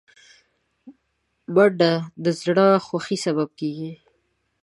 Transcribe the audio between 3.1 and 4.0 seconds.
سبب کېږي